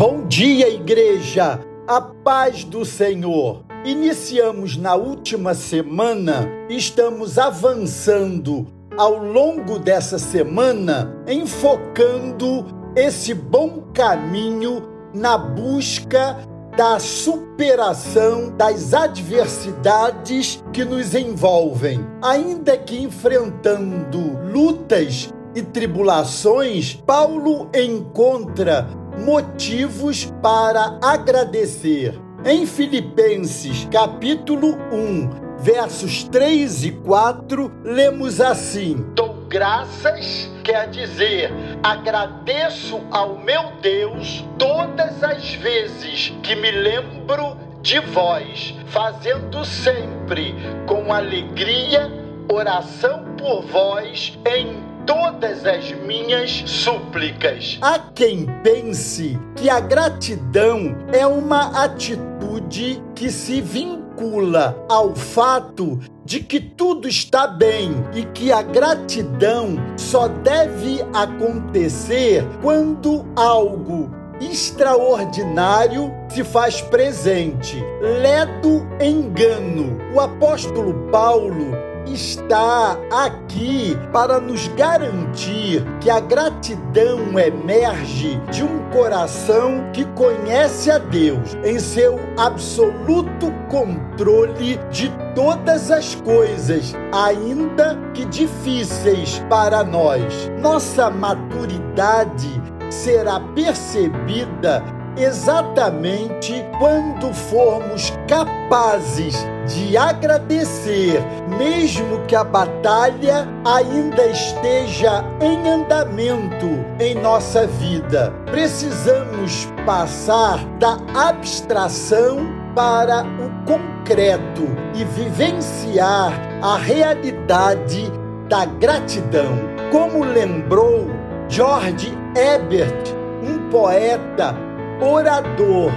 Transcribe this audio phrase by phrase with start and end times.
[0.00, 1.60] Bom dia, igreja!
[1.86, 3.64] A paz do Senhor!
[3.84, 8.66] Iniciamos na última semana, estamos avançando
[8.96, 12.64] ao longo dessa semana, enfocando
[12.96, 16.48] esse bom caminho na busca
[16.78, 22.00] da superação das adversidades que nos envolvem.
[22.22, 28.88] Ainda que enfrentando lutas e tribulações, Paulo encontra
[29.20, 32.18] motivos para agradecer.
[32.44, 41.52] Em Filipenses, capítulo 1, versos 3 e 4, lemos assim: Dou graças, quer dizer,
[41.82, 50.54] agradeço ao meu Deus todas as vezes que me lembro de vós, fazendo sempre
[50.86, 52.10] com alegria
[52.50, 57.78] oração por vós em todas as minhas súplicas.
[57.82, 66.38] Há quem pense que a gratidão é uma atitude que se vincula ao fato de
[66.38, 76.44] que tudo está bem e que a gratidão só deve acontecer quando algo extraordinário se
[76.44, 77.84] faz presente.
[78.00, 79.98] Ledo engano.
[80.14, 89.90] O apóstolo Paulo está aqui para nos garantir que a gratidão emerge de um coração
[89.92, 99.42] que conhece a Deus em seu absoluto controle de todas as coisas, ainda que difíceis
[99.48, 100.50] para nós.
[100.60, 104.82] Nossa maturidade será percebida
[105.16, 109.36] exatamente quando formos capazes
[109.66, 111.22] de agradecer,
[111.58, 116.66] mesmo que a batalha ainda esteja em andamento
[116.98, 118.32] em nossa vida.
[118.46, 128.10] Precisamos passar da abstração para o concreto e vivenciar a realidade
[128.48, 129.58] da gratidão.
[129.90, 131.08] Como lembrou
[131.48, 134.54] George Ebert, um poeta
[135.00, 135.90] orador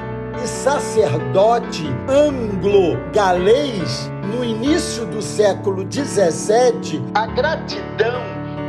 [0.44, 8.22] e sacerdote anglo-galês no início do século XVII, a gratidão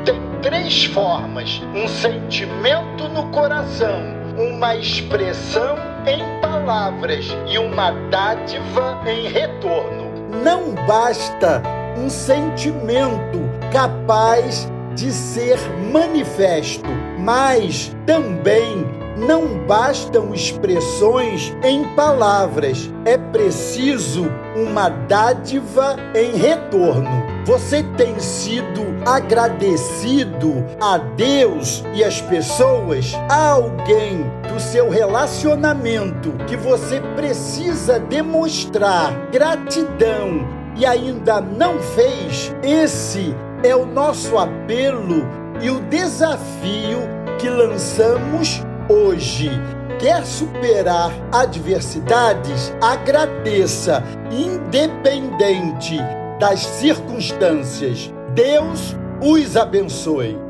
[0.04, 4.00] tem três formas: um sentimento no coração,
[4.36, 10.04] uma expressão em palavras e uma dádiva em retorno.
[10.42, 11.62] Não basta
[11.96, 13.38] um sentimento
[13.72, 15.58] capaz de ser
[15.92, 18.84] manifesto, mas também
[19.16, 24.26] não bastam expressões em palavras, é preciso
[24.56, 27.24] uma dádiva em retorno.
[27.44, 33.12] Você tem sido agradecido a Deus e as pessoas?
[33.28, 42.54] Há alguém do seu relacionamento que você precisa demonstrar gratidão e ainda não fez?
[42.62, 45.26] Esse é o nosso apelo
[45.60, 47.00] e o desafio
[47.38, 49.50] que lançamos hoje
[49.98, 55.98] quer superar adversidades, agradeça, independente
[56.38, 58.12] das circunstâncias.
[58.34, 60.43] Deus os abençoe.